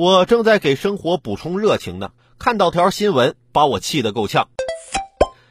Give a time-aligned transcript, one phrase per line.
[0.00, 4.48] 我正在给生活补充热情呢，看到条新闻，把我气得够呛。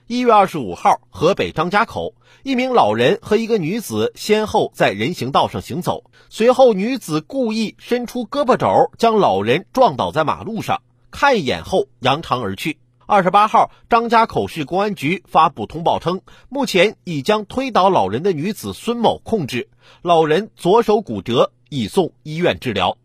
[0.07, 10.81] 一月二十五号，河北张家口，一名老人和一个女子先后在人行道上行走，随后女子故意伸出胳膊肘，将老人撞倒在马路上，
[11.11, 12.79] 看一眼后扬长而去。
[13.05, 19.69] 二十八号，张家口市公安局发布通报称，目前已将推倒老人的女子孙某控制，
[20.01, 22.97] 老人左手骨折，已送医院治疗。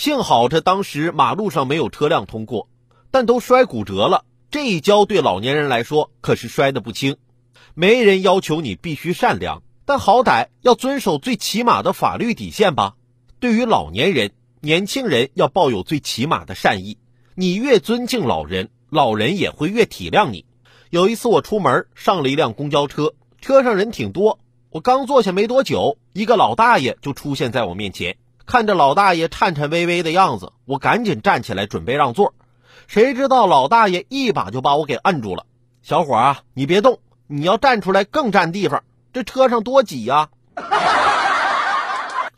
[0.00, 2.70] 幸好这当时马路上没有车辆通过，
[3.10, 4.24] 但都摔骨折了。
[4.50, 7.18] 这一跤对老年人来说可是摔得不轻，
[7.74, 12.94] 没人要求你必须善良，但好歹要遵守最起码的法律底线吧。
[13.40, 16.96] 对于老年人、年轻人要抱有最起码的善意，
[17.34, 20.46] 你越尊敬老人，老人也会越体谅你。
[20.88, 23.12] 有一次我出门上了一辆公交车，
[23.42, 24.38] 车上人挺多，
[24.70, 28.16] 我刚坐下没多久，一个老大爷就出现在我面前，
[28.50, 32.34] 看着老大爷颤颤巍巍的样子，我赶紧站起来准备让座。
[32.88, 35.44] 谁知道老大爷一把就把我给摁住了，
[35.82, 36.98] 小伙啊，你别动，
[37.28, 40.30] 你要站出来更占地方，这车上多挤呀！